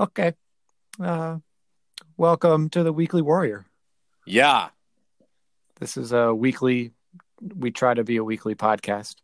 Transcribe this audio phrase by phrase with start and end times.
[0.00, 0.34] Okay.
[1.00, 1.38] Uh,
[2.16, 3.66] welcome to the Weekly Warrior.
[4.24, 4.68] Yeah.
[5.80, 6.92] This is a weekly,
[7.40, 9.16] we try to be a weekly podcast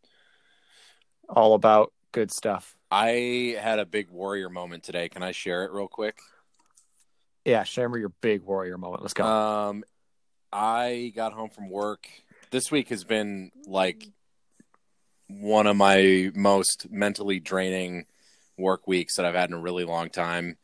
[1.28, 2.74] all about good stuff.
[2.90, 5.08] I had a big warrior moment today.
[5.08, 6.18] Can I share it real quick?
[7.44, 9.02] Yeah, share me your big warrior moment.
[9.02, 9.24] Let's go.
[9.24, 9.84] Um,
[10.52, 12.08] I got home from work.
[12.50, 14.08] This week has been like
[15.28, 18.06] one of my most mentally draining
[18.58, 20.56] work weeks that I've had in a really long time.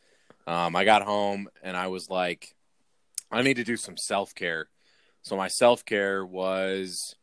[0.50, 2.56] Um, I got home and I was like,
[3.30, 4.68] I need to do some self care.
[5.22, 7.14] So my self care was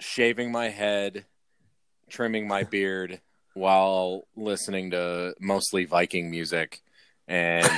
[0.00, 1.26] shaving my head,
[2.08, 3.20] trimming my beard
[3.54, 6.82] while listening to mostly Viking music,
[7.28, 7.70] and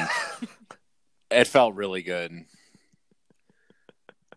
[1.30, 2.32] it felt really good.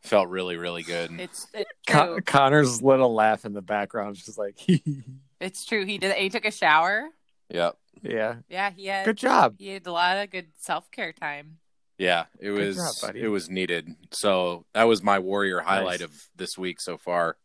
[0.02, 1.12] Felt really, really good.
[1.18, 4.60] It's it's Con- Connor's little laugh in the background is just like,
[5.40, 5.86] It's true.
[5.86, 6.13] He did.
[6.16, 7.08] He took a shower.
[7.49, 7.77] Yep.
[8.02, 9.05] Yeah, Yeah, he had.
[9.05, 9.55] good job.
[9.58, 11.58] He had a lot of good self care time.
[11.98, 13.96] Yeah, it was job, it was needed.
[14.12, 16.10] So that was my warrior highlight Nice.
[16.10, 17.37] of this week so far.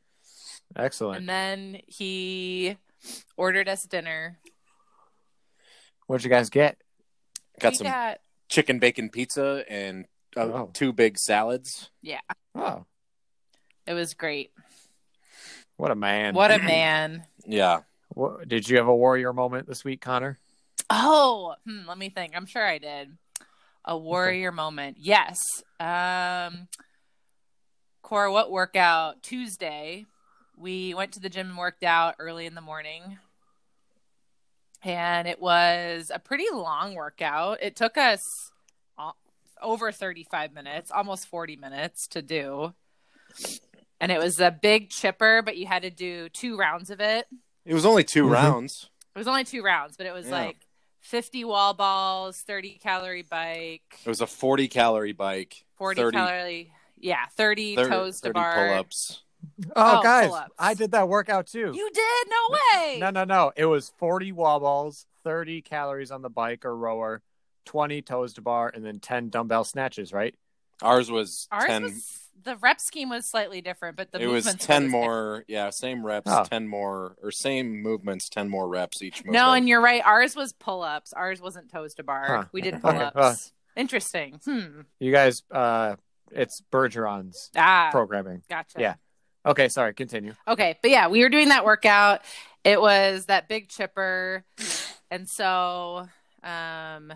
[0.76, 1.18] Excellent.
[1.20, 2.76] And then he
[3.36, 4.38] ordered us dinner.
[6.06, 6.78] What'd you guys get?
[7.60, 10.70] Got we some got chicken bacon pizza and uh, Oh.
[10.72, 11.90] two big salads.
[12.02, 12.20] Yeah.
[12.54, 12.86] Oh,
[13.86, 14.50] it was great.
[15.76, 16.34] what a man.
[16.34, 17.24] What a man.
[17.46, 17.80] Yeah.
[18.20, 20.38] What, did you have a warrior moment this week, Connor?
[20.90, 22.36] Oh, hmm, let me think.
[22.36, 23.16] I'm sure I did.
[23.86, 24.98] A warrior moment.
[25.00, 25.38] Yes.
[25.80, 26.68] Um
[28.02, 29.22] Cora, what workout?
[29.22, 30.04] Tuesday.
[30.54, 33.16] We went to the gym and worked out early in the morning.
[34.82, 37.62] And it was a pretty long workout.
[37.62, 38.20] It took us
[39.62, 42.74] over 35 minutes, almost 40 minutes to do.
[43.98, 47.26] And it was a big chipper, but you had to do two rounds of it.
[47.70, 48.30] It was only 2 Mhm.
[48.32, 48.90] rounds.
[49.14, 50.32] It was only two rounds, but it was Yeah.
[50.32, 50.66] like
[50.98, 56.74] 50 wall balls, 30 calorie bike, It was a 40 calorie bike, 40 30 calorie,
[56.98, 58.54] yeah, 30, 30, toes to 30 bar.
[58.56, 59.22] pull-ups.
[59.76, 60.54] Oh, Oh, guys, pull-ups.
[60.58, 61.70] I did that workout too.
[61.72, 62.28] You did?
[62.28, 62.98] No way.
[62.98, 63.52] No, no, no.
[63.54, 67.22] It was 40 wall balls, 30 calories on the bike or rower,
[67.66, 70.34] 20 toes to bar, and then 10 dumbbell snatches, right?
[70.82, 74.44] Ours was Ours 10 was the rep scheme was slightly different, but the it was
[74.44, 74.88] 10 were the same.
[74.90, 76.44] more, yeah, same reps, Oh.
[76.44, 79.32] 10 more or same movements, 10 more reps each movement.
[79.34, 80.02] No, and you're right.
[80.04, 81.12] Ours was pull ups.
[81.12, 82.24] Ours wasn't toes to bar.
[82.26, 82.44] Huh.
[82.52, 83.14] We did pull ups.
[83.16, 83.36] well.
[83.76, 84.40] Interesting.
[84.44, 84.80] Hmm.
[84.98, 85.96] You guys, uh,
[86.32, 88.42] it's Bergeron's Ah, programming.
[88.48, 88.78] gotcha.
[88.80, 88.94] Yeah.
[89.46, 90.34] Okay, sorry, continue.
[90.46, 92.20] Okay, but yeah, we were doing that workout.
[92.62, 94.44] It was that big chipper,
[95.10, 96.08] and so
[96.42, 97.12] um,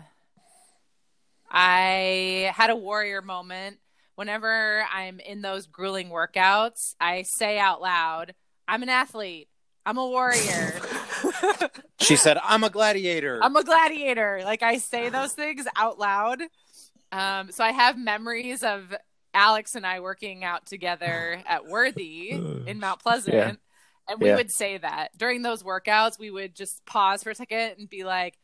[1.49, 3.77] I had a warrior moment.
[4.15, 8.33] Whenever I'm in those grueling workouts, I say out loud,
[8.67, 9.49] "I'm an athlete.
[9.85, 10.73] I'm a warrior.
[11.99, 16.43] She said, "I'm a gladiator." I'm a gladiator." Like I say those things out loud.
[17.11, 18.93] Um, so I have memories of
[19.33, 22.29] Alex and I working out together at Worthy
[22.67, 23.33] in Mount Pleasant.
[23.35, 23.53] Yeah.
[24.07, 24.35] And we Yeah.
[24.35, 28.03] would say that during those workouts, we would just pause for a second and be
[28.03, 28.37] like,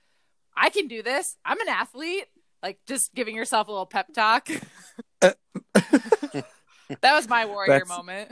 [0.58, 1.38] I can do this.
[1.46, 2.26] I'm an athlete.
[2.64, 4.50] Like just giving yourself a little pep talk.
[5.22, 6.44] that
[7.04, 8.32] was my warrior moment.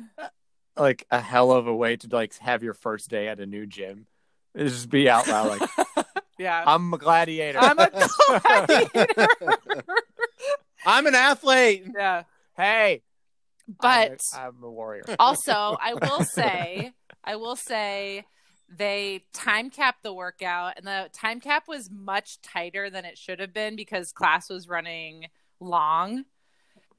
[0.77, 3.65] like a hell of a way to like have your first day at a new
[3.65, 4.07] gym.
[4.55, 5.69] Is just be out loud like,
[6.39, 6.63] Yeah.
[6.65, 7.59] I'm a gladiator.
[7.59, 7.89] I'm a
[8.67, 9.27] gladiator.
[10.85, 11.85] I'm an athlete.
[11.95, 12.23] yeah.
[12.55, 13.03] hey,
[13.81, 15.03] But I'm a, I'm a warrior.
[15.19, 16.91] also i will say
[17.23, 18.25] i will say
[18.69, 23.39] they time capped the workout and the time cap was much tighter than it should
[23.39, 25.25] have been because class was running
[25.59, 26.23] long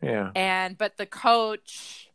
[0.03, 0.31] Yeah.
[0.35, 2.09] and but the coach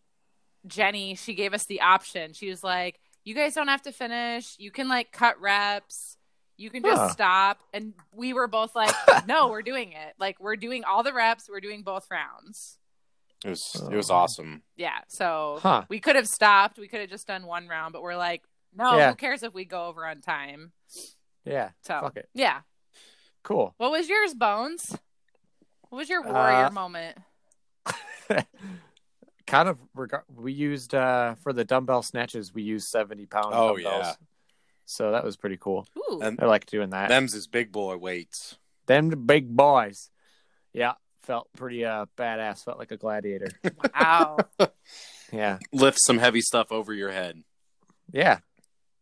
[0.67, 4.55] jenny she gave us the option she was like you guys don't have to finish
[4.57, 6.17] you can like cut reps
[6.57, 7.09] you can just Huh.
[7.09, 8.93] stop and we were both like
[9.27, 12.79] no we're doing it like we're doing all the reps we're doing both rounds
[13.43, 14.15] It was it was Oh.
[14.15, 14.63] awesome.
[14.75, 15.83] yeah so Huh.
[15.89, 16.79] we could have stopped.
[16.79, 18.41] We could have just done one round, but we're like,
[18.73, 19.09] no, Yeah.
[19.11, 20.71] who cares if we go over on time?
[21.45, 21.69] Yeah.
[21.83, 22.29] So, Fuck it.
[22.33, 22.61] yeah.
[23.43, 23.73] Cool.
[23.77, 24.97] What was yours, Bones?
[25.89, 27.17] What was your warrior Uh, moment?
[29.47, 33.75] kind of reg- we used uh for the dumbbell snatches we used 70 pound Oh,
[33.75, 34.13] dumbbells yeah.
[34.85, 37.97] so that was pretty cool Ooh, And i like doing that them's his big boy
[37.97, 38.57] weights.
[38.87, 40.09] them the big boys
[40.73, 43.49] yeah felt pretty uh badass felt like a gladiator
[43.95, 44.37] wow.
[45.31, 47.43] yeah Lift some heavy stuff over your head.
[48.11, 48.39] yeah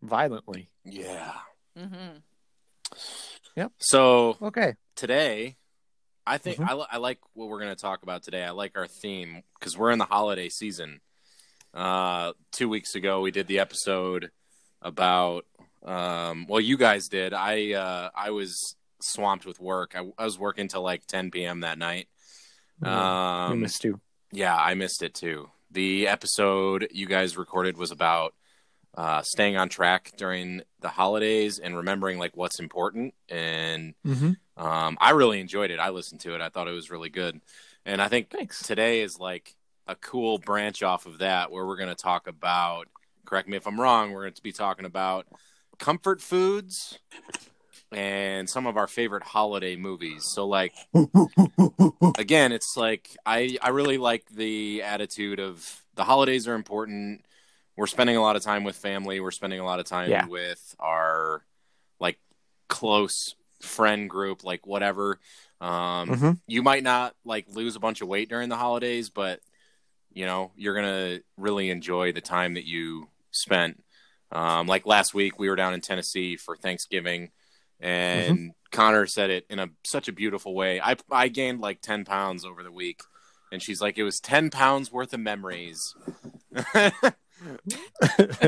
[0.01, 1.33] violently Yeah.
[1.79, 2.17] mm-hmm.
[3.55, 5.55] yep So okay today,
[6.25, 6.69] I think Mhm.
[6.69, 8.43] I, li- I like what we're going to talk about today.
[8.43, 11.01] I like our theme because we're in the holiday season.
[11.73, 14.31] Uh, two weeks ago, we did the episode
[14.81, 15.45] about.
[15.83, 17.33] Um, well, you guys did.
[17.33, 19.95] I uh, I was swamped with work.
[19.95, 21.59] I, I was working till like 10 p.m.
[21.61, 22.07] that night.
[22.79, 23.99] We Um, missed you.
[24.31, 25.49] yeah, I missed it too.
[25.71, 28.33] The episode you guys recorded was about
[28.95, 33.13] uh, staying on track during the holidays and remembering like what's important.
[33.27, 34.33] And Mm-hmm.
[34.57, 35.79] Um, I really enjoyed it.
[35.79, 36.41] I listened to it.
[36.41, 37.41] I thought it was really good.
[37.85, 38.61] And I think Thanks.
[38.65, 39.55] today is like
[39.87, 42.87] a cool branch off of that where we're going to talk about,
[43.25, 45.27] correct me if I'm wrong, we're going to be talking about
[45.79, 46.99] comfort foods
[47.91, 50.23] and some of our favorite holiday movies.
[50.25, 50.73] So, like,
[52.17, 57.25] again, it's like I I really like the attitude of the holidays are important.
[57.75, 59.19] We're spending a lot of time with family.
[59.19, 60.27] We're spending a lot of time Yeah.
[60.27, 61.43] with our
[61.99, 62.19] like
[62.69, 65.19] close friend group, like whatever.
[65.61, 66.39] Um, Mhm.
[66.47, 69.39] You might not like lose a bunch of weight during the holidays, but
[70.11, 73.83] you know you're gonna really enjoy the time that you spent.
[74.31, 77.31] Um, like last week, we were down in Tennessee for Thanksgiving,
[77.79, 80.81] and Connor said it in a such a beautiful way.
[80.81, 83.01] I I gained like ten pounds over the week,
[83.51, 85.95] and she's like, it was ten pounds worth of memories.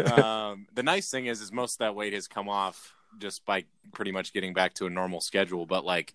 [0.05, 3.65] um, the nice thing is, is most of that weight has come off just by
[3.93, 5.65] pretty much getting back to a normal schedule.
[5.65, 6.13] But like,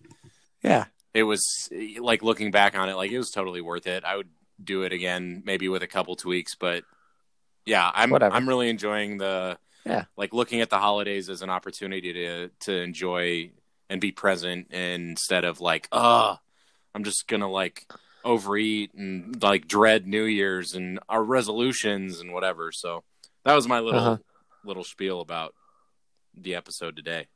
[0.63, 0.85] Yeah.
[1.13, 1.69] it was
[1.99, 4.03] like looking back on it, like it was totally worth it.
[4.03, 4.29] I would
[4.63, 6.83] do it again, maybe with a couple tweaks, but
[7.65, 8.35] yeah, I'm Whatever.
[8.35, 10.05] I'm really enjoying the Yeah.
[10.17, 13.51] like looking at the holidays as an opportunity to to enjoy
[13.89, 16.37] and be present instead of like, oh,
[16.95, 17.85] I'm just gonna like
[18.23, 22.71] overeat and like dread New Year's and our resolutions and whatever.
[22.71, 23.03] So
[23.43, 24.17] that was my little Uh-huh.
[24.63, 25.55] little spiel about
[26.35, 27.21] the episode today.
[27.21, 27.27] It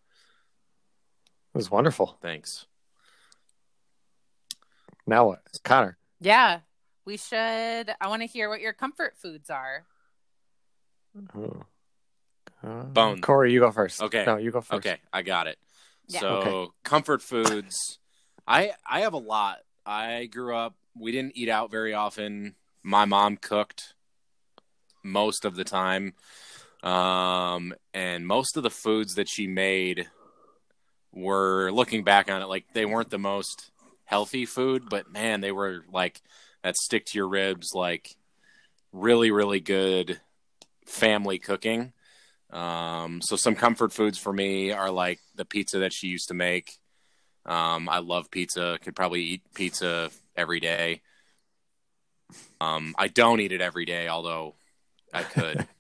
[1.58, 2.18] was wonderful.
[2.22, 2.66] Thanks.
[5.08, 5.42] Now what?
[5.64, 5.98] Connor.
[6.20, 6.60] Yeah.
[7.06, 7.38] We should.
[8.02, 9.86] I want to hear what your comfort foods are.
[11.36, 11.64] Oh.
[12.64, 13.22] Uh, Bone.
[13.22, 14.02] Corey, you go first.
[14.02, 14.24] Okay.
[14.26, 14.86] No, you go first.
[14.86, 15.58] Okay, I got it.
[16.08, 16.20] Yeah.
[16.20, 16.72] So Okay.
[16.84, 18.00] comfort foods.
[18.48, 19.60] I I have a lot.
[19.86, 20.76] I grew up.
[20.98, 22.56] We didn't eat out very often.
[22.82, 23.94] My mom cooked
[25.04, 26.14] most of the time,
[26.86, 30.08] um, and most of the foods that she made
[31.12, 33.72] were looking back on it like they weren't the most
[34.04, 36.22] healthy food, but man, they were like
[36.64, 38.16] that stick to your ribs, like
[38.94, 40.22] really really good
[40.86, 41.92] family cooking.
[42.52, 46.36] Um, so some comfort foods for me are like the pizza that she used to
[46.36, 46.78] make.
[47.48, 48.78] Um, I love pizza.
[48.82, 51.02] Could probably eat pizza every day.
[52.62, 54.54] Um, I don't eat it every day, although
[55.12, 55.68] I could.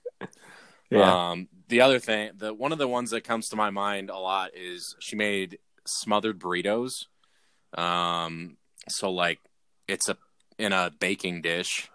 [0.89, 1.31] Yeah.
[1.31, 4.17] Um, the other thing, the one of the ones that comes to my mind a
[4.17, 6.91] lot is she made smothered burritos.
[7.75, 9.39] Um, so like
[9.87, 10.17] it's a
[10.57, 11.89] in a baking dish,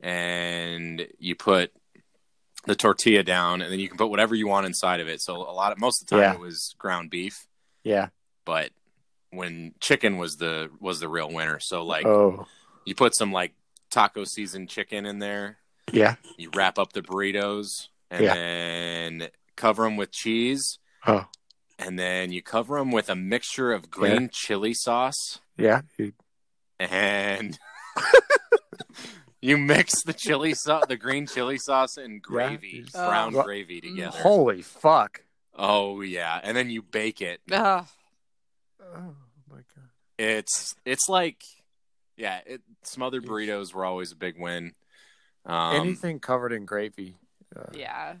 [0.00, 1.72] and you put
[2.64, 5.20] the tortilla down, and then you can put whatever you want inside of it.
[5.20, 6.34] So a lot of most of the time Yeah.
[6.34, 7.46] it was ground beef,
[7.84, 8.08] yeah.
[8.44, 8.70] but
[9.30, 11.58] when chicken was the was the real winner.
[11.60, 12.46] So like oh.
[12.84, 13.52] you put some like
[13.90, 15.58] taco seasoned chicken in there,
[15.92, 16.16] Yeah.
[16.38, 18.34] you wrap up the burritos and Yeah.
[18.34, 21.26] then cover them with cheese Oh.
[21.78, 25.80] and then you cover them with a mixture of green chili sauce Yeah.
[26.78, 27.58] And
[29.40, 33.06] you mix the chili sauce the green chili sauce and gravy Yeah.
[33.08, 33.42] brown Oh.
[33.42, 35.22] gravy together Holy fuck.
[35.54, 37.86] oh yeah and then you bake it Ugh.
[38.82, 39.14] Oh
[39.50, 39.88] my god.
[40.18, 41.42] it's it's like
[42.16, 44.74] yeah it, smothered burritos were always a big win
[45.44, 47.16] um, Anything covered in gravy.
[47.56, 48.14] Uh, Yeah.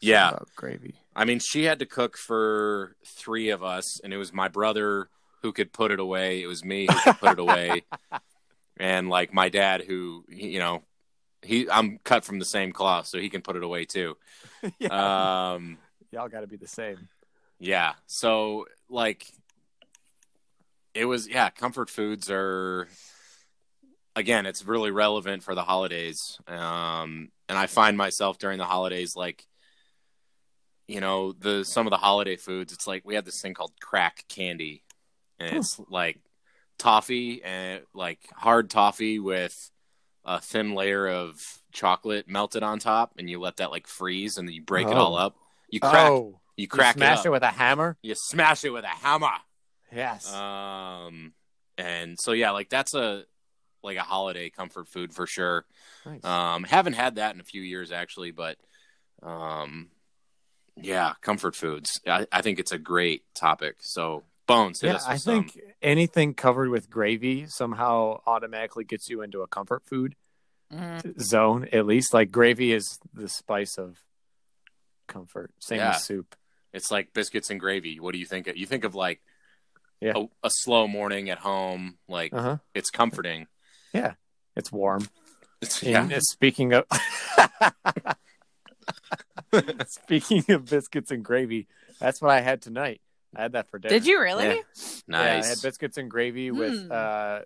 [0.00, 0.28] Yeah.
[0.28, 0.94] about gravy.
[1.16, 5.08] I mean, she had to cook for three of us, and it was my brother
[5.42, 6.42] who could put it away.
[6.42, 7.84] It was me who could put it away,
[8.76, 10.82] and like my dad, who he- you know,
[11.42, 14.16] he I'm cut from the same cloth, so he can put it away too.
[14.78, 15.52] yeah.
[15.54, 15.78] Um,
[16.12, 17.08] Y'all got to be the same.
[17.58, 17.92] yeah.
[18.06, 19.26] So like,
[20.94, 21.50] it was yeah.
[21.50, 22.88] Comfort foods are
[24.16, 26.38] again, it's really relevant for the holidays.
[26.48, 29.44] Um, and I find myself during the holidays like
[30.86, 33.72] you know the some of the holiday foods it's like we have this thing called
[33.80, 34.82] crack candy
[35.38, 36.18] and it's like
[36.78, 39.70] toffee and like hard toffee with
[40.24, 41.40] a thin layer of
[41.72, 44.96] chocolate melted on top and you let that like freeze and then you break it
[44.96, 45.18] all Oh.
[45.18, 45.36] up
[45.70, 47.96] you crack oh, you you crack smash it, it, with a hammer.
[48.02, 49.28] you smash it with a hammer
[49.92, 50.32] Yes.
[50.32, 51.32] um
[51.76, 53.24] and so yeah like that's a
[53.82, 55.64] like a holiday comfort food for sure
[56.04, 56.24] nice.
[56.24, 58.56] um, haven't had that in a few years actually, but
[59.22, 59.90] um,
[60.76, 62.00] yeah, comfort foods.
[62.06, 63.76] I, I think it's a great topic.
[63.80, 65.44] So bones, yeah, I some.
[65.44, 70.14] think anything covered with gravy somehow automatically gets you into a comfort food
[70.72, 71.18] Mhm.
[71.20, 71.68] zone.
[71.72, 73.98] At least, like gravy is the spice of
[75.06, 75.52] comfort.
[75.60, 75.90] Same Yeah.
[75.90, 76.36] as soup.
[76.74, 77.98] it's like biscuits and gravy.
[77.98, 78.46] What do you think?
[78.46, 78.56] Of?
[78.58, 79.22] You think of like
[80.02, 80.12] Yeah.
[80.16, 81.96] a, a slow morning at home.
[82.06, 82.56] Like Uh huh.
[82.74, 83.46] it's comforting.
[83.92, 84.14] Yeah,
[84.56, 85.08] it's warm.
[85.60, 86.08] It's, yeah.
[86.12, 86.84] uh, speaking of
[89.86, 91.66] speaking of biscuits and gravy,
[92.00, 93.00] that's what I had tonight.
[93.36, 93.90] I had that for dinner.
[93.94, 94.46] Did you really?
[94.46, 94.62] Yeah.
[95.08, 96.90] Yeah, I had biscuits and gravy with Mm.
[96.90, 97.44] uh,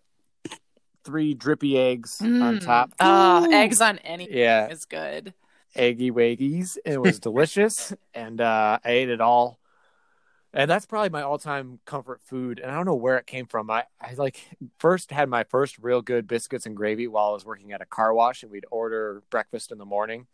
[1.05, 2.61] three drippy eggs on Mm.
[2.61, 2.93] top.
[3.01, 3.53] Oh, Ooh.
[3.53, 5.35] eggs on anything Yeah, is good.
[5.75, 6.77] eggy waggies.
[6.85, 9.59] It was delicious, and uh, I ate it all.
[10.55, 12.61] And that's probably my all-time comfort food.
[12.61, 13.71] And I don't know where it came from.
[13.71, 14.39] I, I like
[14.79, 17.87] first had my first real good biscuits and gravy while I was working at a
[17.87, 20.27] car wash, and we'd order breakfast in the morning.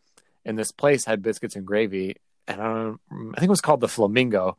[0.43, 2.99] And this place had biscuits and gravy, and I don't.
[3.11, 4.57] I think it was called the Flamingo,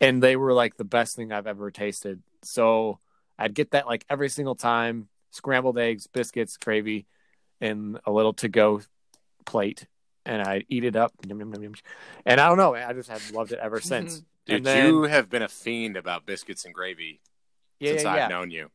[0.00, 2.22] and they were like the best thing I've ever tasted.
[2.42, 2.98] So
[3.38, 7.06] I'd get that like every single time: scrambled eggs, biscuits, gravy,
[7.60, 8.82] and a little to-go
[9.44, 9.86] plate
[10.24, 11.12] and I'd eat it up.
[12.24, 14.22] And I don't know, I just have loved it ever since.
[14.46, 17.20] Dude, and then- you have been a fiend about biscuits and gravy
[17.78, 18.28] Yeah, since yeah, I've yeah.
[18.28, 18.70] known you.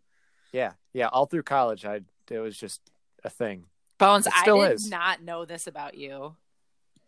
[0.51, 1.07] yeah, yeah.
[1.09, 2.81] All through college, I it was just
[3.23, 3.65] a thing.
[3.97, 4.89] Bones, It I still did is.
[4.89, 6.35] not know this about you.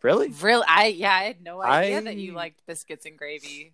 [0.02, 0.28] Really?
[0.28, 3.72] Really, I yeah, I had no idea I- that you liked biscuits and gravy.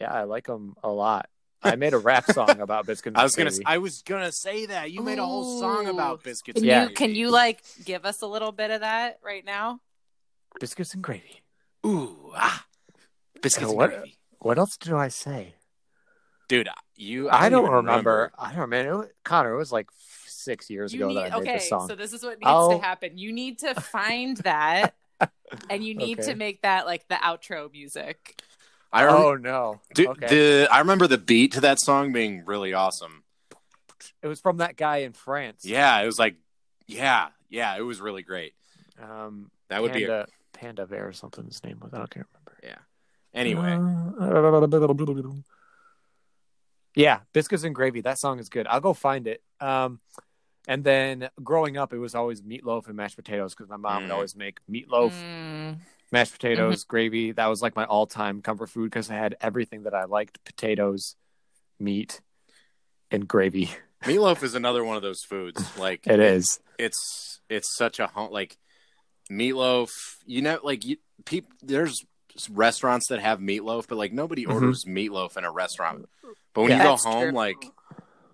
[0.00, 1.28] Yeah, I like them a lot.
[1.62, 3.18] I made a rap song about biscuits.
[3.18, 3.50] I was gonna.
[3.50, 3.64] gravy.
[3.66, 6.60] I was gonna say that you made a whole song about biscuits.
[6.60, 6.80] Can and Yeah.
[6.82, 6.94] you gravy.
[6.96, 9.80] can you like give us a little bit of that right now?
[10.60, 11.42] biscuits and gravy.
[11.84, 12.65] Ooh ah,
[13.46, 15.54] biscuits and What- gravy, What else do I say?
[16.48, 16.68] dude.
[16.94, 17.28] You.
[17.28, 18.30] I don't even remember.
[18.38, 18.90] I don't remember.
[18.90, 19.88] It was, Connor, it was like
[20.26, 21.88] six years You ago need that I made okay, this song.
[21.88, 23.18] so this is what needs I'll- to happen.
[23.18, 24.94] You need to find that
[25.70, 26.30] and you need Okay.
[26.30, 28.40] to make that like the outro music.
[28.92, 29.80] I rem- oh no!
[29.94, 33.24] dude, okay, the I remember the beat to that song being really awesome.
[34.22, 35.64] it was from that guy in France.
[35.66, 36.36] Yeah, it was like,
[36.86, 38.54] yeah, yeah, it was really great.
[39.02, 41.44] um, That would be a, Panda, Panda Bear or something.
[41.44, 41.92] His name was.
[41.92, 42.56] I don't can't remember.
[43.36, 43.72] Anyway.
[44.20, 44.66] Uh,
[46.94, 48.00] yeah, biscuits and gravy.
[48.00, 48.66] That song is good.
[48.66, 49.42] I'll go find it.
[49.60, 50.00] Um,
[50.66, 54.10] and then growing up, it was always meatloaf and mashed potatoes because my mom would
[54.10, 54.14] Mm.
[54.14, 55.78] always make meatloaf, Mm.
[56.10, 57.32] mashed potatoes, gravy.
[57.32, 61.14] That was like my all-time comfort food because I had everything that I liked: potatoes,
[61.78, 62.20] meat,
[63.10, 63.70] and gravy.
[64.02, 65.76] Meatloaf is another one of those foods.
[65.78, 66.58] Like It is.
[66.78, 68.56] it's it's such a home like
[69.30, 69.90] meatloaf.
[70.26, 72.04] You know, like you peop, There's
[72.50, 74.54] restaurants that have meatloaf, but like nobody Mhm.
[74.54, 76.06] orders meatloaf in a restaurant.
[76.54, 76.78] But when Yeah.
[76.78, 77.32] you go home, true.
[77.32, 77.70] like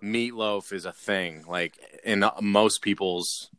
[0.01, 1.43] meatloaf is a thing.
[1.47, 3.49] Like in most people's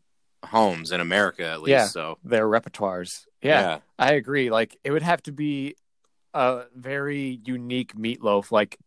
[0.44, 1.70] homes in America, at least.
[1.70, 1.86] Yeah.
[1.86, 3.26] So Their repertoires.
[3.42, 3.80] yeah.
[3.98, 4.50] I agree.
[4.50, 5.76] Like it would have to be
[6.34, 8.50] a very unique meatloaf.
[8.50, 8.78] Like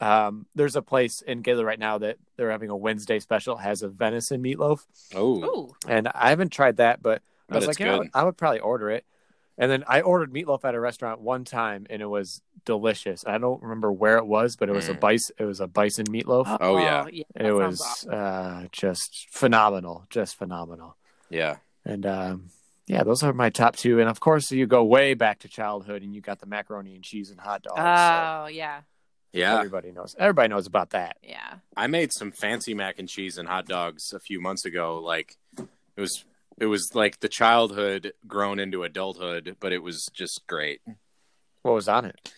[0.00, 3.82] um, there's a place in Gaylord right now that they're having a Wednesday special has
[3.82, 4.80] a venison meatloaf,
[5.14, 7.20] Oh, and I haven't tried that, but
[7.50, 9.04] I was like, yeah, I would, I would probably order it.
[9.60, 13.24] And then I ordered meatloaf at a restaurant one time, and it was delicious.
[13.26, 15.00] I don't remember where it was, but it was a Mm.
[15.00, 15.36] bison.
[15.38, 16.56] It was a bison meatloaf.
[16.60, 17.04] Oh, yeah.
[17.34, 18.10] that it was awesome.
[18.12, 20.96] uh, just phenomenal, just phenomenal.
[21.28, 21.56] yeah.
[21.84, 22.50] And um,
[22.86, 24.00] yeah, those are my top two.
[24.00, 27.04] And of course, you go way back to childhood, and you got the macaroni and
[27.04, 27.76] cheese and hot dogs.
[27.78, 28.80] so Oh yeah,
[29.32, 29.56] Yeah.
[29.58, 30.16] everybody knows.
[30.18, 31.18] Everybody knows about that.
[31.22, 31.56] yeah.
[31.76, 34.98] I made some fancy mac and cheese and hot dogs a few months ago.
[34.98, 36.24] Like it was
[36.60, 40.80] it was like the childhood grown into adulthood, but it was just great.
[41.62, 42.32] What was on it?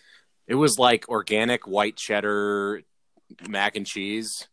[0.46, 2.82] It was like organic white cheddar
[3.48, 4.48] mac and cheese.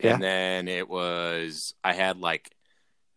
[0.00, 0.14] Yeah.
[0.14, 2.50] And then it was I had like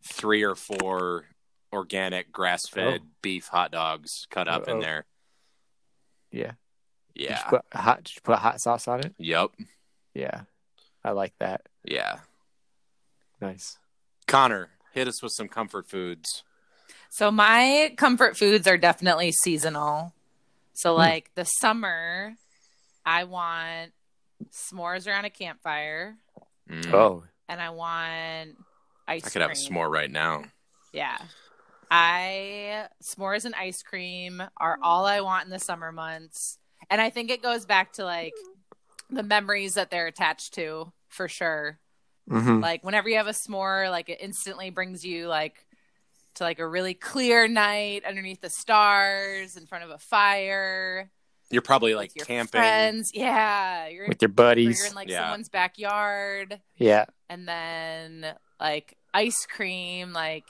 [0.04, 1.26] three or four
[1.74, 3.08] organic grass fed Oh.
[3.22, 4.82] beef hot dogs cut up in Uh-oh.
[4.82, 5.06] there.
[6.32, 6.52] Yeah.
[7.16, 7.44] Did you Yeah.
[7.50, 8.04] put hot?
[8.04, 9.16] Did you put hot sauce on it?
[9.18, 9.52] Yep.
[10.14, 10.42] Yeah,
[11.04, 11.68] I like that.
[11.84, 12.20] Yeah.
[13.42, 13.78] Nice.
[14.28, 16.44] Connor, hit us with some comfort foods.
[17.10, 20.14] So my comfort foods are definitely seasonal.
[20.74, 21.00] So Hmm.
[21.00, 22.36] like the summer,
[23.06, 23.92] I want
[24.52, 26.16] s'mores around a campfire,
[26.70, 26.94] Mm.
[26.94, 28.58] Oh, and I want
[29.08, 29.24] ice.
[29.26, 29.72] I could have a cream.
[29.72, 30.46] s'more right now.
[30.92, 31.18] Yeah.
[31.92, 36.58] I s'mores and ice cream are all I want in the summer months.
[36.90, 38.34] And I think it goes back to like
[39.12, 41.78] the memories that they're attached to for sure.
[42.28, 45.66] Hmm Like whenever you have a s'more, like it instantly brings you like
[46.36, 51.10] to like a really clear night underneath the stars in front of a fire
[51.50, 52.50] You're probably like with your camping.
[52.60, 53.12] friends.
[53.14, 54.78] Yeah, you're, with your buddies.
[54.80, 55.22] you're in like Yeah.
[55.24, 60.48] someone's backyard yeah, and then like ice cream like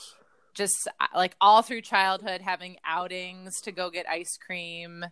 [0.55, 5.05] just like all through childhood having outings to go get ice cream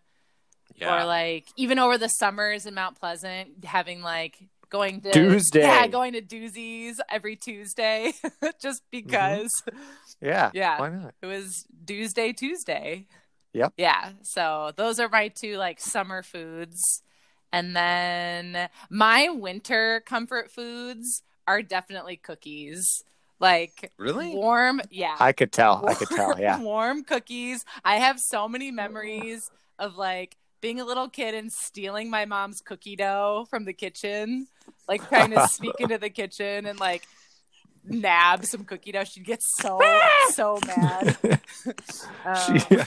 [0.75, 1.01] Yeah.
[1.01, 4.37] or like even over the summers in Mount Pleasant having like
[4.73, 5.61] going to Tuesday.
[5.61, 8.11] yeah going to doozies every Tuesday
[8.61, 9.07] just mm-hmm.
[9.07, 9.51] because
[10.21, 10.79] yeah, Yeah.
[10.79, 11.13] Why not?
[11.21, 13.05] it was Tuesday Tuesday
[13.53, 13.73] Yep.
[13.77, 16.81] yeah so those are my two like summer foods
[17.53, 23.03] And then my winter comfort foods are definitely cookies.
[23.39, 24.33] Like Really?
[24.33, 25.15] warm, yeah.
[25.19, 25.85] I could tell.
[25.87, 26.39] I could tell.
[26.39, 26.59] Yeah.
[26.73, 27.63] warm cookies.
[27.85, 32.61] I have so many memories of like being a little kid and stealing my mom's
[32.61, 34.47] cookie dough from the kitchen,
[34.87, 37.03] like trying to sneak into the kitchen and like
[37.83, 39.03] nab some cookie dough.
[39.03, 39.79] She'd get so
[40.29, 41.17] so mad.
[42.25, 42.77] Um, She-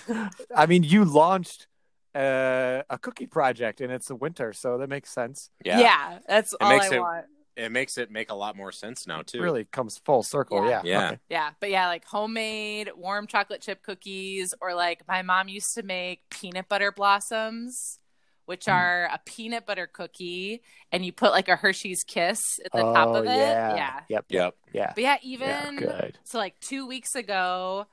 [0.56, 1.66] I mean, you launched
[2.14, 5.50] uh, a cookie project, and it's the winter, so that makes sense.
[5.64, 6.18] yeah.
[6.26, 7.26] that's all makes I it- want.
[7.56, 9.38] It makes it make a lot more sense now too.
[9.38, 10.64] It Really comes full circle.
[10.68, 10.82] Yeah.
[10.84, 10.98] Yeah.
[11.00, 11.06] Yeah.
[11.08, 11.18] Okay.
[11.30, 15.82] Yeah, but yeah, like homemade warm chocolate chip cookies, or like my mom used to
[15.82, 17.98] make peanut butter blossoms,
[18.44, 18.74] which Mm.
[18.74, 23.08] are a peanut butter cookie, and you put like a Hershey's Kiss at the top
[23.08, 23.28] Oh, of it.
[23.30, 23.74] yeah.
[23.74, 24.00] yeah.
[24.08, 24.24] Yep.
[24.28, 24.54] Yep.
[24.72, 24.92] Yeah.
[24.94, 25.28] But yeah, Yeah.
[25.28, 26.18] even Good.
[26.24, 27.86] so, like two weeks ago,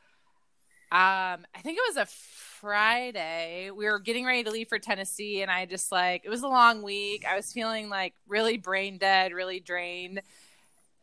[0.94, 3.72] um, I think it was a Friday.
[3.72, 6.48] We were getting ready to leave for Tennessee, and I just like it was a
[6.48, 7.26] long week.
[7.28, 10.22] I was feeling like really brain dead, really drained.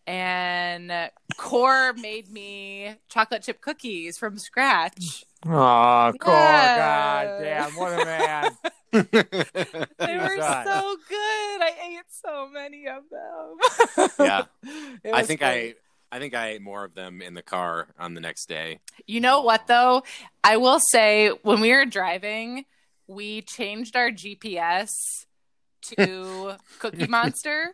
[0.06, 0.92] And
[1.36, 5.24] Core made me chocolate chip cookies from scratch.
[5.44, 5.50] Oh.
[5.50, 6.12] Yeah.
[6.16, 7.70] God damn.
[7.72, 8.50] What a man.
[8.92, 11.62] They were so good.
[11.62, 14.08] I ate so many of them.
[14.18, 14.44] Yeah.
[15.12, 15.76] I think great.
[15.76, 18.80] I I think I ate more of them in the car on the next day.
[19.06, 20.02] You know what though?
[20.42, 22.64] I will say when we were driving,
[23.06, 24.88] we changed our GPS
[25.96, 27.72] to Cookie Monster.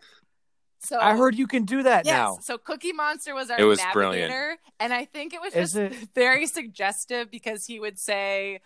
[0.81, 2.39] So I heard you can do that yes, now.
[2.43, 3.95] so Cookie Monster was our It was navigator,
[4.29, 4.61] brilliant.
[4.79, 6.09] and I think it was Is just it?
[6.15, 8.61] very suggestive because he would say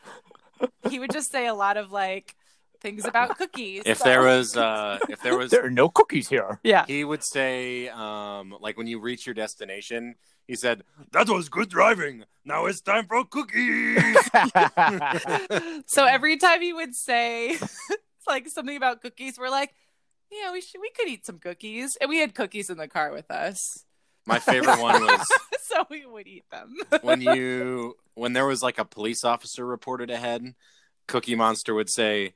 [0.90, 2.34] he would just say a lot of like
[2.80, 3.82] things about cookies.
[3.86, 6.58] If So- there was uh if there was There are no cookies here.
[6.62, 10.14] yeah, he would say um like when you reach your destination,
[10.46, 10.82] he said,
[11.12, 12.24] That was good driving.
[12.44, 14.16] Now it's time for cookies.
[15.86, 17.56] so every time he would say
[18.26, 19.74] like something about cookies, we're like,
[20.30, 23.12] yeah, we should we could eat some cookies, and we had cookies in the car
[23.12, 23.84] with us,
[24.26, 25.26] My favorite one was
[25.62, 26.76] so we would eat them.
[27.02, 30.54] when you when there was like a police officer reported ahead,
[31.08, 32.34] Cookie Monster would say,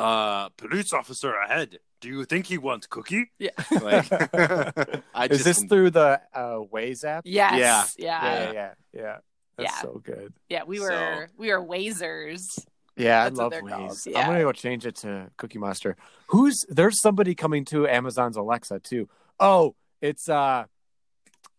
[0.00, 1.78] uh police officer ahead.
[2.00, 3.30] Do you think he wants cookie?
[3.38, 3.50] Yeah.
[3.82, 4.10] Like
[5.14, 7.24] I Is just this through the uh, Waze app?
[7.26, 8.06] yes, Yeah.
[8.06, 9.16] yeah, Yeah, yeah, yeah, yeah.
[9.56, 9.80] That's Yeah.
[9.82, 10.32] so good.
[10.48, 12.48] Yeah, we were we were wazers.
[12.96, 14.06] Yeah, That's I love they're Waze.
[14.06, 14.20] yeah.
[14.20, 15.96] I'm gonna go change it to Cookie Monster.
[16.28, 19.08] Who's there's somebody coming to Amazon's Alexa too.
[19.38, 20.64] Oh, it's uh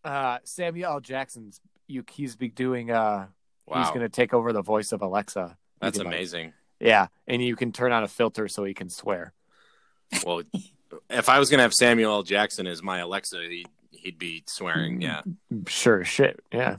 [0.04, 1.00] uh Samuel L.
[1.00, 3.26] Jackson's you he's be doing uh
[3.66, 3.78] wow.
[3.82, 5.56] he's gonna take over the voice of Alexa.
[5.80, 6.52] That's can, like- amazing.
[6.82, 9.32] Yeah, and you can turn on a filter so he can swear.
[10.26, 10.42] Well,
[11.08, 12.22] if I was gonna have Samuel L.
[12.22, 15.00] Jackson as my Alexa, he'd, he'd be swearing.
[15.00, 15.22] Yeah.
[15.66, 16.40] Sure shit.
[16.52, 16.76] Yeah.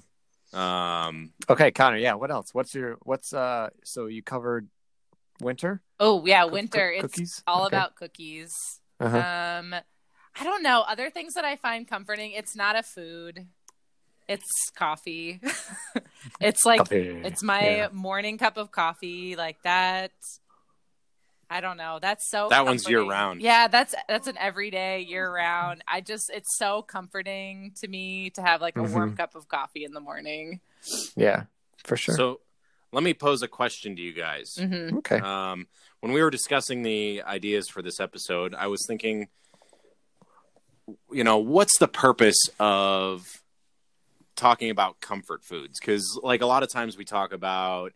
[0.54, 1.32] Um.
[1.50, 2.54] Okay, Connor, yeah, what else?
[2.54, 4.68] What's your what's uh so you covered
[5.42, 5.82] winter?
[6.00, 6.94] Oh yeah, winter.
[6.98, 7.44] cook- it's cookies?
[7.48, 7.76] all Okay.
[7.76, 8.80] about cookies.
[9.00, 9.18] Uh-huh.
[9.18, 9.74] Um,
[10.40, 10.82] I don't know.
[10.88, 12.32] Other things that I find comforting.
[12.32, 13.48] It's not a food.
[14.28, 15.42] It's coffee.
[16.42, 17.22] it's like Coffee.
[17.24, 17.88] it's my Yeah.
[17.92, 19.36] morning cup of coffee.
[19.36, 20.12] Like that.
[21.50, 22.00] I don't know.
[22.02, 22.48] That's so.
[22.50, 23.42] That one's year-round.
[23.42, 25.84] Yeah, that's that's an everyday year round.
[25.88, 29.16] I just it's so comforting to me to have like a warm Mm-hmm.
[29.18, 30.62] cup of coffee in the morning.
[31.16, 31.44] Yeah,
[31.84, 32.16] for sure.
[32.16, 32.40] So
[32.92, 34.56] let me pose a question to you guys.
[34.58, 35.20] hmm okay.
[35.20, 35.68] Um,
[36.00, 39.28] when we were discussing the ideas for this episode, I was thinking,
[41.12, 43.43] you know, what's the purpose of
[44.36, 45.80] talking about comfort foods?
[45.80, 47.94] Because, like, a lot of times we talk about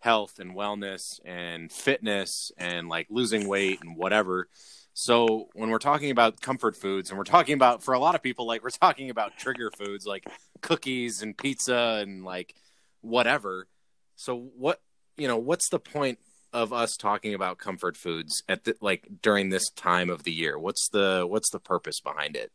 [0.00, 4.48] health and wellness and fitness and like losing weight and whatever.
[4.94, 8.22] So, when we're talking about comfort foods and we're talking about, for a lot of
[8.22, 10.24] people, like, we're talking about trigger foods like
[10.60, 12.54] cookies and pizza and like
[13.00, 13.68] whatever.
[14.16, 14.80] So, what,
[15.16, 16.18] you know, what's the point
[16.52, 20.58] of us talking about comfort foods at the like during this time of the year?
[20.58, 22.50] What's the what's the purpose behind it?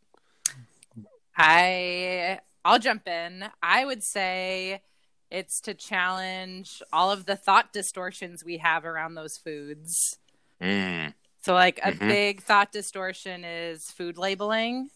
[1.38, 3.46] I I'll jump in.
[3.62, 4.82] I would say
[5.30, 10.18] it's to challenge all of the thought distortions we have around those foods.
[10.62, 11.14] Mm.
[11.44, 12.08] So like a Mhm.
[12.08, 14.90] big thought distortion is food labeling.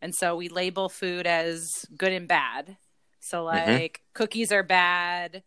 [0.00, 2.76] And so we label food as good and bad.
[3.20, 5.42] So like cookies are bad,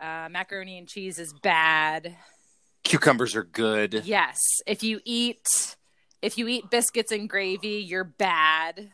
[0.00, 2.16] uh, macaroni and cheese is bad.
[2.84, 4.02] Cucumbers are good.
[4.04, 5.76] Yes, if you eat
[6.22, 8.92] if you eat biscuits and gravy, you're bad.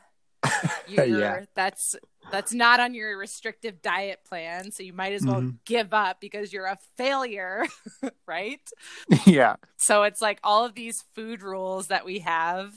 [0.89, 1.45] Yeah.
[1.55, 1.97] that's
[2.31, 5.59] that's not on your restrictive diet plan, so you might as well Mhm.
[5.65, 7.65] give up because you're a failure,
[8.27, 8.61] right?
[9.27, 9.57] yeah.
[9.79, 12.73] So it's like all of these food rules that we have,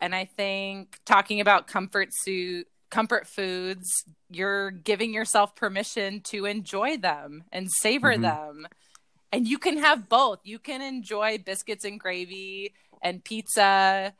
[0.00, 3.86] and I think talking about comfort suit comfort foods,
[4.30, 8.22] you're giving yourself permission to enjoy them and savor Mhm.
[8.22, 8.68] them.
[9.32, 10.40] and you can have both.
[10.42, 14.12] You can enjoy biscuits and gravy and pizza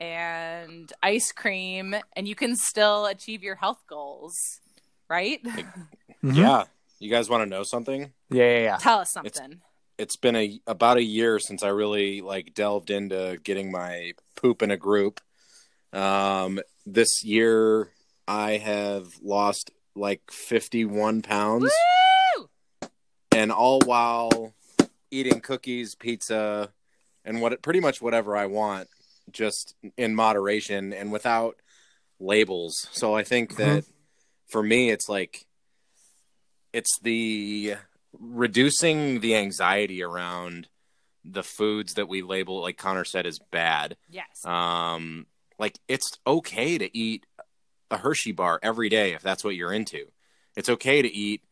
[0.00, 4.34] and ice cream, and you can still achieve your health goals,
[5.08, 5.40] right?
[6.24, 6.36] Mhm.
[6.36, 6.64] Yeah.
[6.98, 8.12] You guys want to know something?
[8.30, 8.76] Yeah, yeah, yeah.
[8.78, 9.60] Tell us something.
[9.98, 14.62] It's been a about a year since I really like delved into getting my poop
[14.62, 15.20] in a group.
[15.92, 17.90] Um, this year
[18.26, 21.70] I have lost like 51 pounds.
[22.38, 22.48] Woo!
[23.30, 24.54] and all while
[25.10, 26.70] eating cookies, pizza,
[27.24, 28.88] and what pretty much whatever I want,
[29.30, 31.56] just in moderation and without
[32.18, 32.88] labels.
[32.92, 33.84] So I think that
[34.48, 35.46] for me, it's like
[36.72, 37.74] it's the
[38.18, 40.68] reducing the anxiety around
[41.24, 43.96] the foods that we label, like Connor said, is bad.
[44.08, 44.44] Yes.
[44.44, 45.26] Um,
[45.58, 47.26] like it's okay to eat
[47.90, 50.06] a Hershey bar every day if that's what you're into.
[50.56, 51.42] It's okay to eat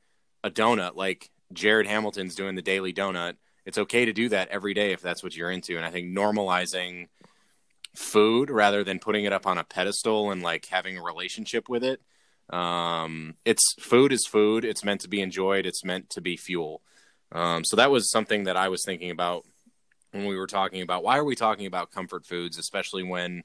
[0.43, 3.35] a donut like Jared Hamilton's doing the daily donut.
[3.65, 5.77] It's okay to do that every day if that's what you're into.
[5.77, 7.09] And I think normalizing
[7.95, 11.85] food rather than putting it up on a pedestal and like having a relationship with
[11.85, 12.01] it.
[12.51, 14.65] Um, it's food is food.
[14.65, 15.67] It's meant to be enjoyed.
[15.67, 16.83] It's meant to be fuel.
[17.33, 19.45] Um, so that was something that I was thinking about
[20.13, 23.43] when we were talking about why are we talking about comfort foods, especially when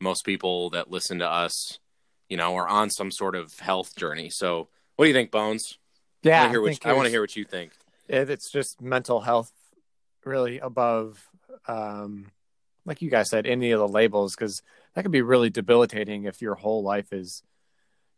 [0.00, 1.78] most people that listen to us,
[2.28, 4.30] you know, are on some sort of health journey.
[4.30, 5.78] So, what do you think, Bones?
[6.22, 7.72] Yeah, I, wanna hear what you- I want to hear what you think.
[8.08, 9.52] it's just mental health
[10.24, 11.28] really above
[11.66, 12.26] um
[12.88, 14.62] like you guys said any of the labels because
[14.94, 17.42] that could be really debilitating if your whole life is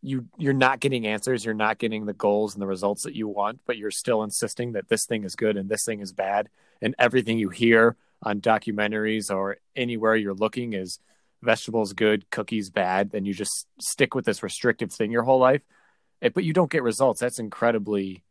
[0.00, 3.28] you you're not getting answers you're not getting the goals and the results that you
[3.28, 6.48] want but you're still insisting that this thing is good and this thing is bad
[6.80, 10.98] and everything you hear on documentaries or anywhere you're looking is
[11.42, 15.62] vegetables good cookies bad then you just stick with this restrictive thing your whole life
[16.22, 17.20] Eh, but you don't get results.
[17.20, 18.22] That's incredibly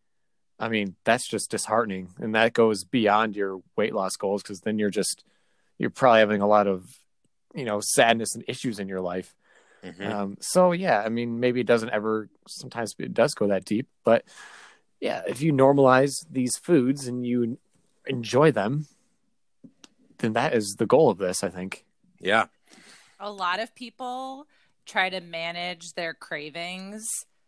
[0.61, 4.77] I mean, that's just disheartening, and that goes beyond your weight loss goals because then
[4.77, 5.23] you're just
[5.79, 6.85] you're probably having a lot of
[7.55, 9.33] you know sadness and issues in your life.
[9.83, 10.11] Mhm.
[10.11, 12.29] Um, so yeah, I mean, maybe it doesn't ever.
[12.47, 14.23] Sometimes it does go that deep, but
[14.99, 17.57] yeah, if you normalize these foods and you
[18.05, 18.87] enjoy them,
[20.19, 21.43] then that is the goal of this.
[21.43, 21.85] I think.
[22.19, 22.45] Yeah.
[23.21, 24.47] a lot of people
[24.85, 27.05] try to manage their cravings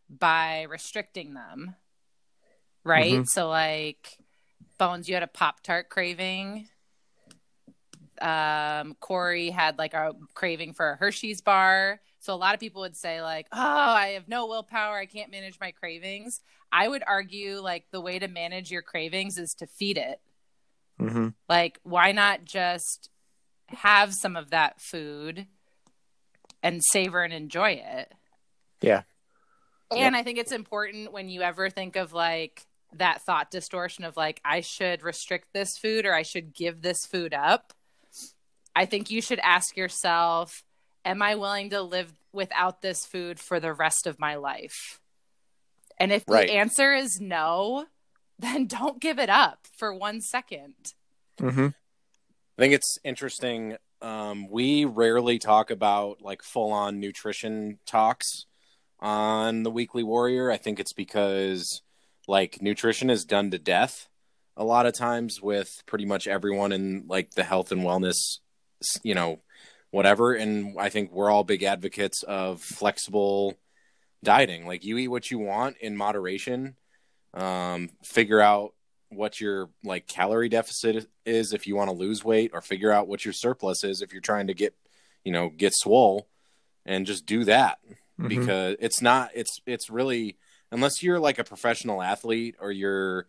[0.09, 1.75] by restricting them.
[2.83, 3.19] Right?
[3.19, 3.27] Mhm.
[3.27, 4.17] So like
[4.77, 6.67] Bones, you had a Pop Tart craving.
[8.21, 11.99] Um, Corey had like a craving for a Hershey's bar.
[12.19, 15.31] So a lot of people would say, like, oh, I have no willpower, I can't
[15.31, 16.39] manage my cravings.
[16.71, 20.21] I would argue like the way to manage your cravings is to feed it.
[20.99, 21.29] Mm-hmm.
[21.49, 23.09] Like, why not just
[23.67, 25.47] have some of that food
[26.61, 28.13] and savor and enjoy it?
[28.81, 29.01] Yeah.
[29.89, 34.15] And I think it's important when you ever think of like that thought distortion of
[34.15, 37.73] like, I should restrict this food or I should give this food up.
[38.75, 40.63] I think you should ask yourself,
[41.03, 44.99] Am I willing to live without this food for the rest of my life?
[45.99, 46.47] And if Right.
[46.47, 47.87] the answer is no,
[48.39, 50.75] then don't give it up for one second.
[51.39, 51.67] Mm-hmm.
[51.67, 53.77] I think it's interesting.
[54.01, 58.45] Um, we rarely talk about like full on nutrition talks
[58.99, 60.51] on the Weekly Warrior.
[60.51, 61.81] I think it's because
[62.27, 64.07] like nutrition is done to death
[64.57, 68.39] a lot of times with pretty much everyone in like the health and wellness,
[69.03, 69.39] you know,
[69.91, 70.33] whatever.
[70.33, 73.57] And I think we're all big advocates of flexible
[74.23, 74.65] dieting.
[74.65, 76.75] Like you eat what you want in moderation.
[77.33, 78.73] Um, figure out
[79.09, 83.07] what your like calorie deficit is if you want to lose weight or figure out
[83.07, 84.73] what your surplus is if you're trying to get
[85.25, 86.27] you know get swole
[86.85, 87.77] and just do that
[88.21, 88.27] Mm-hmm.
[88.27, 90.37] because it's not it's it's really
[90.71, 93.25] unless you're like a professional athlete or you're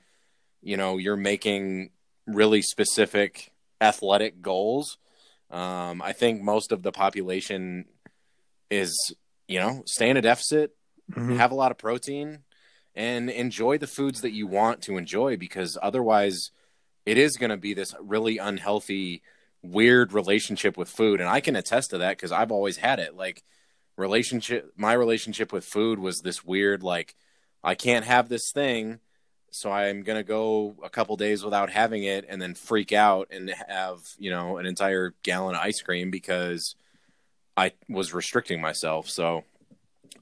[0.61, 1.91] you know you're making
[2.27, 4.99] really specific athletic goals
[5.53, 7.85] um i think most of the population
[8.71, 9.15] is
[9.49, 10.75] you know stay in a deficit
[11.11, 11.37] Mhm.
[11.37, 12.45] have a lot of protein
[12.95, 16.51] and enjoy the foods that you want to enjoy because otherwise
[17.05, 19.21] it is going to be this really unhealthy
[19.63, 23.15] weird relationship with food and i can attest to that because i've always had it
[23.17, 23.43] like
[23.97, 27.15] relationship my relationship with food was this weird like
[27.63, 28.99] i can't have this thing
[29.55, 33.29] so i'm going to go a couple days without having it and then freak out
[33.31, 36.75] and have you know an entire gallon of ice cream because
[37.57, 39.09] i was restricting myself.
[39.09, 39.45] So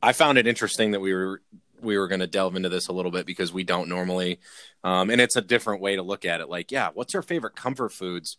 [0.03, 1.41] i found it interesting that we were
[1.81, 4.39] we were going to delve into this a little bit because we don't normally
[4.85, 6.49] um, and it's a different way to look at it.
[6.49, 8.37] Like yeah what's our favorite comfort foods?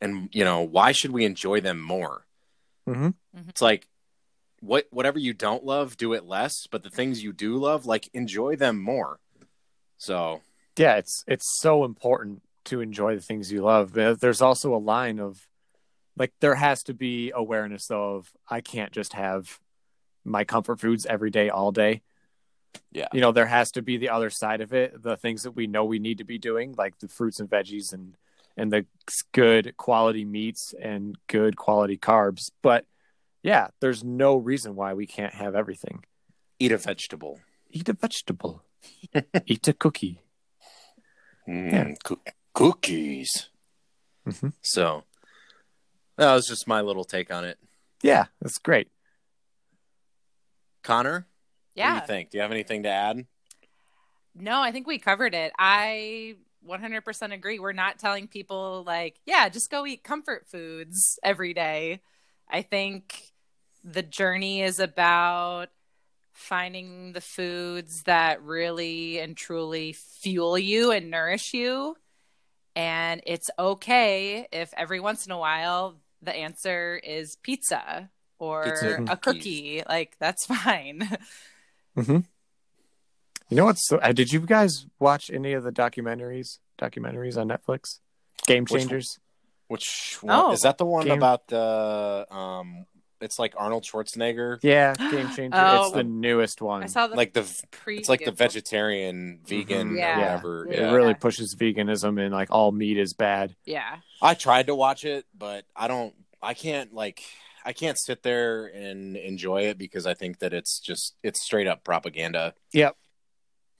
[0.00, 2.26] And you know why should we enjoy them more?
[2.88, 3.14] Mhm.
[3.48, 3.88] it's like
[4.60, 8.08] what whatever you don't love do it less but the things you do love like
[8.12, 9.20] enjoy them more
[10.04, 10.40] so
[10.76, 13.92] yeah it's it's so important to enjoy the things you love.
[13.92, 15.46] There's also a line of
[16.16, 19.58] like there has to be awareness though of I can't just have
[20.24, 22.02] my comfort foods every day all day.
[22.90, 23.08] Yeah.
[23.12, 25.66] You know, there has to be the other side of it, the things that we
[25.66, 28.16] know we need to be doing, like the fruits and veggies and
[28.56, 28.86] and the
[29.32, 32.50] good quality meats and good quality carbs.
[32.62, 32.86] But
[33.42, 36.04] yeah, there's no reason why we can't have everything.
[36.58, 37.40] Eat a vegetable.
[37.70, 38.63] Eat a vegetable.
[39.46, 40.20] Eat a cookie.
[41.48, 41.94] Mm, Yeah.
[42.02, 42.20] coo-
[42.54, 43.48] cookies.
[44.26, 44.52] Mhm.
[44.62, 45.04] So
[46.16, 47.58] that was just my little take on it.
[48.02, 48.88] Yeah, that's great.
[50.82, 51.26] Connor, what
[51.74, 52.00] do Yeah.
[52.00, 52.30] you think?
[52.30, 53.26] Do you have anything to add?
[54.34, 55.52] No, I think we covered it.
[55.58, 57.58] I 100% agree.
[57.58, 62.00] We're not telling people, like, yeah, just go eat comfort foods every day.
[62.48, 63.32] I think
[63.84, 65.68] the journey is about
[66.34, 71.96] finding the foods that really and truly fuel you and nourish you.
[72.76, 79.04] And it's okay if every once in a while the answer is pizza or Pizza
[79.08, 79.82] a cookie.
[79.88, 81.08] Like, that's fine.
[81.96, 82.18] Mm-hmm.
[83.50, 87.48] You know what's so, uh, did you guys watch any of the documentaries documentaries on
[87.48, 88.00] Netflix?
[88.46, 89.20] Game Which- Changers?
[89.68, 90.34] Which one?
[90.38, 90.52] Oh.
[90.52, 92.86] is that the one Game- about the um
[93.20, 94.58] it's like Arnold Schwarzenegger?
[94.62, 95.50] Yeah, Game Changer.
[95.56, 95.84] Oh.
[95.84, 96.82] it's the newest one.
[96.82, 97.98] I saw the Like the pre.
[97.98, 99.98] it's like the vegetarian vegan Mhm.
[99.98, 100.40] Yeah.
[100.42, 100.66] or whatever.
[100.72, 103.54] it really pushes veganism and like all meat is bad.
[103.64, 103.96] Yeah.
[104.22, 106.14] I tried to watch it, but I don't.
[106.42, 107.22] I can't like.
[107.66, 111.66] I can't sit there and enjoy it because I think that it's just it's straight
[111.66, 112.54] up propaganda.
[112.72, 112.96] Yep.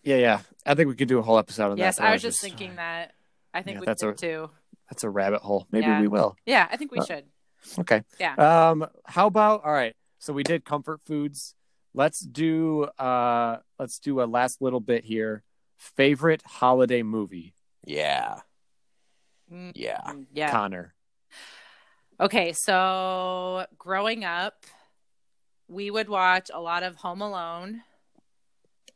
[0.03, 0.41] Yeah, yeah.
[0.67, 2.03] I think we could do a whole episode on Yes, that.
[2.03, 3.13] but I was just thinking that.
[3.53, 4.51] I think Yeah, we that's could a- too.
[4.91, 5.67] That's a rabbit hole.
[5.71, 6.01] Maybe Yeah.
[6.01, 6.37] we will.
[6.47, 7.25] Yeah, I think we Uh, should.
[7.79, 8.03] Okay.
[8.19, 8.35] Yeah.
[8.37, 9.95] Um how about all right.
[10.19, 11.55] So we did comfort foods.
[11.95, 15.43] Let's do uh let's do a last little bit here.
[15.77, 18.41] Favorite holiday movie, Yeah,
[19.53, 20.13] Mm, yeah.
[20.33, 20.51] Yeah.
[20.51, 20.95] Connor.
[22.21, 24.65] Okay, so growing up,
[25.69, 27.83] we would watch a lot of Home Alone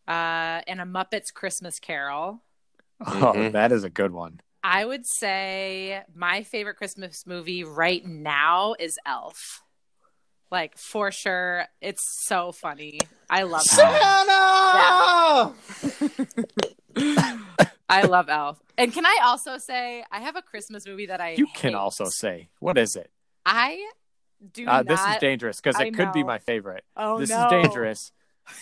[0.07, 2.43] uh, and a Muppets Christmas Carol.
[3.01, 3.53] Oh, Mhm.
[3.53, 4.41] that is a good one.
[4.71, 9.63] I would say my favorite Christmas movie right now is Elf.
[10.51, 12.99] Like for sure, it's so funny.
[13.31, 14.29] I love Elf.
[17.89, 18.61] I love Elf.
[18.77, 21.75] And can I also say I have a Christmas movie that I You can hate.
[21.75, 23.11] also say, what is it?
[23.47, 23.83] I
[24.53, 24.87] do Uh, not.
[24.87, 26.85] this is dangerous because it could be my favorite.
[26.97, 27.47] oh this no.
[27.47, 28.13] is dangerous.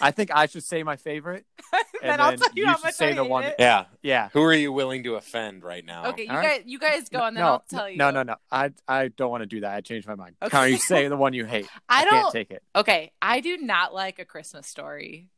[0.01, 1.45] I think I should say my favorite.
[1.73, 3.45] then and I'll then tell you, you how should much say I the hate one-
[3.45, 3.55] it.
[3.59, 3.85] Yeah.
[4.03, 4.29] Yeah.
[4.33, 6.07] Who are you willing to offend right now?
[6.09, 6.67] Okay, you All guys, right.
[6.67, 7.97] you guys go, and then no, I'll tell you.
[7.97, 8.37] No, no, no.
[8.51, 9.75] I I don't want to do that.
[9.75, 10.37] I changed my mind.
[10.43, 10.51] Okay.
[10.51, 11.69] Connor, you say the one you hate.
[11.89, 12.33] I can't don't.
[12.33, 12.63] take it.
[12.75, 15.29] Okay, I do not like a Christmas story.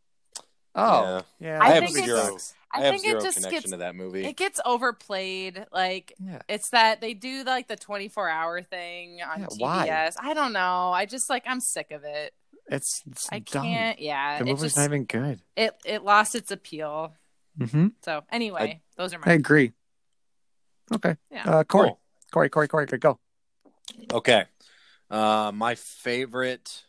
[0.74, 1.58] Oh, yeah.
[1.60, 2.18] I I have think zero.
[2.18, 4.24] it's- I, I, have think zero it just connection gets to that movie.
[4.26, 5.64] it gets overplayed.
[5.72, 6.40] Like yeah.
[6.48, 9.58] it's that they do like the twenty four hour thing on Yeah, TBS.
[9.58, 10.10] why?
[10.20, 10.90] I don't know.
[10.92, 12.34] I just like I'm sick of it.
[12.70, 13.64] It's, it's I dumb.
[13.64, 13.98] can't.
[14.00, 15.40] Yeah, The movie's just not even good.
[15.56, 17.14] it it lost its appeal.
[17.58, 17.88] Mm-hmm.
[18.04, 19.32] So anyway, those are my.
[19.32, 19.72] I agree.
[20.92, 21.16] Okay.
[21.30, 21.48] Yeah.
[21.48, 21.88] Uh, Corey.
[21.88, 22.00] Cool.
[22.30, 23.18] Corey, Corey, Corey, go.
[24.12, 24.44] Okay.
[25.10, 26.84] Uh, my favorite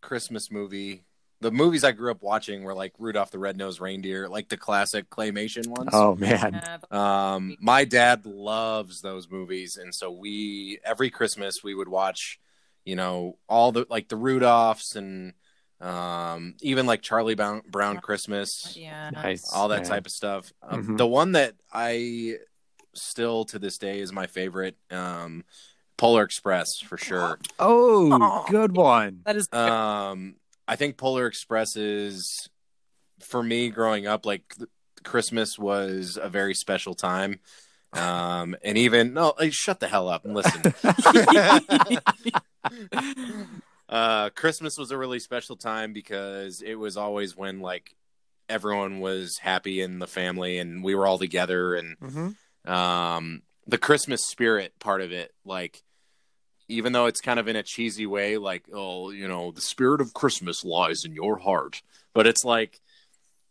[0.00, 1.04] Christmas movie.
[1.40, 5.10] The movies I grew up watching were like Rudolph the Red-Nosed Reindeer, like the classic
[5.10, 5.90] claymation ones.
[5.92, 6.62] Oh, man.
[6.90, 12.40] Um, my dad loves those movies, and so we every Christmas we would watch,
[12.84, 15.32] you know, all the like the Rudolphs and
[15.80, 19.10] um, even like Charlie Brown, Brown Christmas, yeah.
[19.10, 19.52] Nice.
[19.52, 19.88] all that man.
[19.90, 20.52] type of stuff.
[20.62, 20.96] Um, Mhm.
[20.98, 22.36] The one that I
[22.94, 25.44] still to this day is my favorite, um,
[25.96, 27.38] Polar Express for sure.
[27.58, 28.44] Oh, Oh.
[28.48, 29.20] good one.
[29.26, 32.48] That is Um, I think Polar Express is
[33.20, 34.24] for me growing up.
[34.26, 34.68] Like th-
[35.02, 37.40] Christmas was a very special time.
[37.94, 40.62] Um, and even no, shut the hell up and listen.
[43.88, 47.94] uh, Christmas was a really special time because it was always when like
[48.48, 52.28] everyone was happy in the family and we were all together and hmm
[52.70, 55.82] um the christmas spirit part of it like
[56.66, 60.00] even though it's kind of in a cheesy way like oh you know the spirit
[60.00, 61.82] of christmas lies in your heart
[62.14, 62.80] but it's like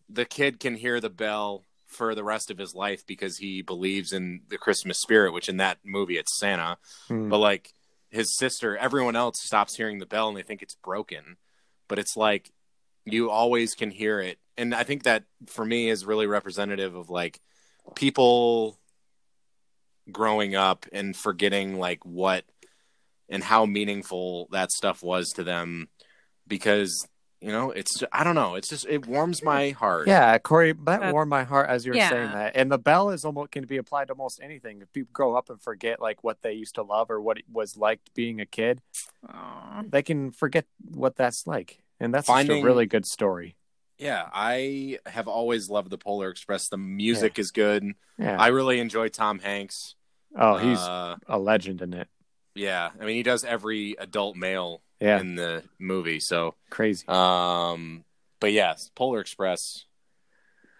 [0.10, 4.14] the kid can hear the bell for the rest of his life because he believes
[4.14, 6.78] in the christmas spirit which in that movie it's santa.
[7.08, 7.30] Hmm.
[7.30, 7.74] but like
[8.14, 11.38] his sister everyone else stops hearing the bell and they think it's broken.
[11.90, 12.52] But it's like
[13.06, 14.38] you always can hear it.
[14.56, 17.42] And i think that for me is really representative of like
[17.96, 18.80] people
[20.12, 22.46] growing up and forgetting like what
[23.30, 25.90] and how meaningful that stuff was to them.
[26.48, 27.08] Because
[27.44, 28.56] you know, it's I don't know.
[28.56, 30.08] It's just it warms my heart.
[30.08, 32.10] Yeah, Corey, that Uh, warmed my heart as you were yeah.
[32.10, 32.56] saying that.
[32.56, 34.82] And the bell is almost can be applied to almost anything.
[34.82, 37.46] If people grow up and forget like what they used to love or what it
[37.52, 38.82] was like being a kid,
[39.28, 39.84] Aw.
[39.90, 41.84] they can forget what that's like.
[42.00, 43.56] And that's Finding- a really good story.
[43.98, 46.68] Yeah, I have always loved the Polar Express.
[46.68, 47.94] The music is good.
[48.18, 48.38] Yeah.
[48.40, 49.96] I really enjoy Tom Hanks.
[50.36, 52.08] oh, he's Uh, a legend in it.
[52.56, 56.20] yeah, I mean he does every adult male Yeah, in the movie.
[56.22, 57.06] So, crazy.
[57.10, 58.06] um,
[58.40, 59.86] but yes, Polar Express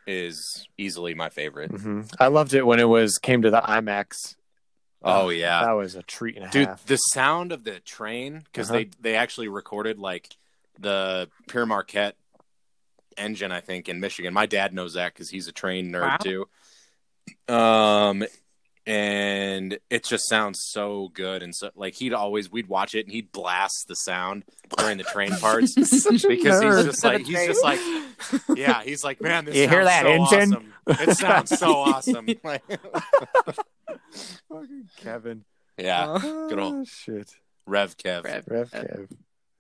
[0.08, 1.72] is easily my favorite.
[1.72, 4.36] hmm I loved it when it was came to the IMAX.
[5.04, 6.86] Oh yeah, that was a treat and a dude, half.
[6.86, 8.80] the sound of the train because Uh-huh.
[8.80, 10.30] they they actually recorded like
[10.80, 12.16] the Pere Marquette
[13.18, 14.34] engine, I think, in Michigan.
[14.34, 16.18] My dad knows that because he's a train nerd Wow.
[16.22, 17.54] too.
[17.54, 18.24] Um,
[18.86, 23.12] and it just sounds so good and so like he'd always we'd watch it and
[23.14, 24.44] he'd blast the sound
[24.78, 26.76] during the train parts because nerd.
[26.78, 27.80] he's just like he's just like
[28.58, 30.74] yeah he's like man this You hear that so engine?
[30.88, 31.10] awesome.
[31.10, 32.62] it sounds so awesome like
[34.98, 35.44] Kevin.
[35.78, 36.20] yeah ah,
[36.50, 37.32] good old Oh, shit.
[37.66, 38.44] Rev Kev Rev.
[38.48, 39.08] Rev Kev.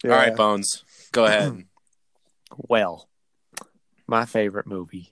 [0.05, 1.63] all right Bones go ahead
[2.57, 3.07] Well,
[4.05, 5.11] my favorite movie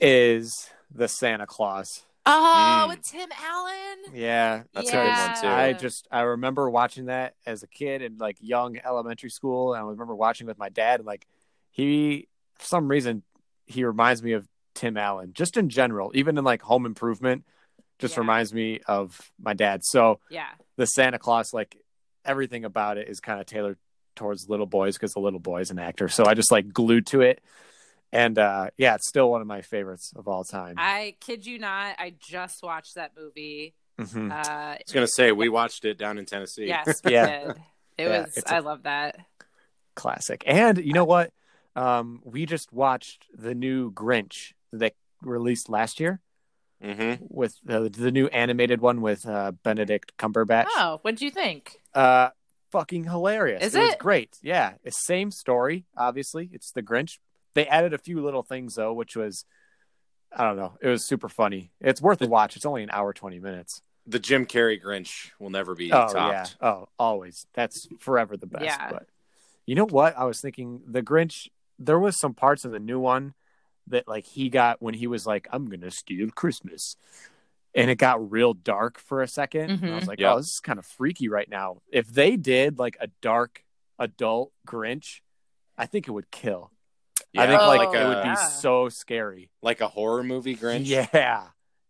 [0.00, 2.04] is The Santa Claus.
[2.30, 2.88] Oh, Mm.
[2.88, 3.98] with Tim Allen.
[4.14, 5.46] Yeah, That's a good one, too.
[5.48, 9.82] I just I remember watching that as a kid in like young elementary school, and
[9.82, 11.00] I remember watching with my dad.
[11.00, 11.26] And like
[11.70, 13.22] he, for some reason,
[13.66, 17.44] he reminds me of Tim Allen, just in general, even in like Home Improvement,
[17.98, 18.20] just Yeah.
[18.20, 19.80] reminds me of my dad.
[19.84, 20.48] So Yeah.
[20.76, 21.76] the Santa Claus, like
[22.24, 23.78] everything about it is kind of tailored
[24.16, 26.08] towards little boys because the little boy is an actor.
[26.08, 27.40] So I just like glued to it.
[28.12, 30.76] And uh yeah, it's still one of my favorites of all time.
[30.78, 31.96] I kid you not.
[31.98, 33.74] I just watched that movie.
[34.00, 34.30] Mhm.
[34.30, 36.66] Uh, I was gonna say we watched it down in Tennessee.
[36.66, 37.26] yes, we Yeah.
[37.46, 37.50] did.
[37.98, 38.42] It Yeah, was.
[38.46, 39.18] I love that.
[39.94, 40.42] Classic.
[40.46, 41.32] And you know what?
[41.76, 46.20] Um we just watched the new Grinch that released last year
[46.82, 47.24] Mm-hmm.
[47.28, 50.66] with the, the new animated one with uh Benedict Cumberbatch.
[50.76, 51.80] Oh, what'd you think?
[51.92, 52.30] Uh
[52.70, 53.62] fucking hilarious.
[53.64, 54.38] Is it was great.
[54.42, 54.74] Yeah.
[54.84, 56.48] It's same story, obviously.
[56.52, 57.18] It's the Grinch.
[57.58, 59.44] They added a few little things though, which was
[60.30, 60.74] I don't know.
[60.80, 61.72] It was super funny.
[61.80, 62.54] It's worth a watch.
[62.54, 63.82] It's only an hour twenty minutes.
[64.06, 66.56] The Jim Carrey Grinch will never be Oh topped.
[66.62, 66.68] yeah.
[66.68, 67.48] Oh, always.
[67.54, 68.64] That's forever the best.
[68.64, 68.92] Yeah.
[68.92, 69.08] But
[69.66, 70.16] you know what?
[70.16, 71.48] I was thinking the Grinch.
[71.80, 73.34] There was some parts of the new one
[73.88, 76.94] that like he got when he was like, "I'm gonna steal Christmas,"
[77.74, 80.08] and it got real dark for a 2nd And I was mm-hmm.
[80.08, 80.32] like, Yep.
[80.32, 83.64] "Oh, this is kind of freaky right now." If they did like a dark
[83.98, 85.22] adult Grinch,
[85.76, 86.70] I think it would kill.
[87.36, 89.50] I think Yeah, like Oh, it would be so scary.
[89.62, 90.86] like a horror movie Grinch.
[90.86, 91.06] Yeah.
[91.12, 91.44] Yeah,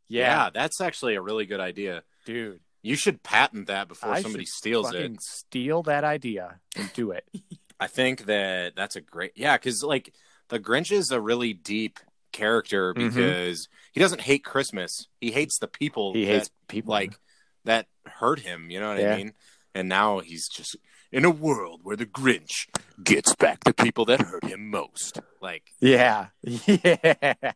[0.09, 2.03] yeah, that's actually a really good idea.
[2.24, 2.61] dude.
[2.81, 5.20] You should patent that before I somebody steals it.
[5.20, 7.24] steal that idea and do it.
[7.81, 10.14] I think that that's a great yeah, because like
[10.48, 11.98] the Grinch is a really deep
[12.33, 13.14] character Mhm.
[13.14, 15.09] because he doesn't hate Christmas.
[15.20, 17.18] He hates the people He that, hates people like
[17.64, 18.70] that hurt him.
[18.70, 19.14] You know what Yeah.
[19.14, 19.33] I mean?
[19.74, 20.77] And now he's just
[21.12, 22.68] in a world where the Grinch
[23.03, 25.21] gets back the people that hurt him most.
[25.40, 26.29] Like Yeah.
[26.42, 27.53] Yeah.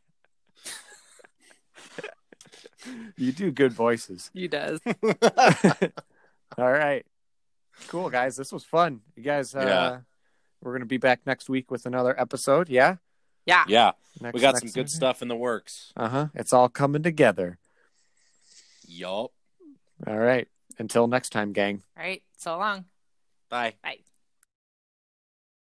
[3.17, 4.31] you do good voices.
[4.33, 4.81] You does.
[6.59, 7.05] All right.
[7.89, 8.37] Cool, guys.
[8.37, 9.01] This was fun.
[9.17, 9.99] You guys, uh, Yeah.
[10.61, 12.69] we're going to be back next week with another episode.
[12.69, 12.97] Yeah.
[13.47, 13.65] Yeah.
[13.67, 15.93] yeah, Next, we got some good stuff in the works.
[15.97, 16.27] Uh huh.
[16.35, 17.59] It's all coming together.
[18.87, 19.33] Yup.
[20.07, 20.47] All right.
[20.79, 21.83] Until next time, gang.
[21.97, 22.23] All right.
[22.37, 22.85] So long.
[23.53, 23.77] Bye.
[23.83, 24.03] Bye.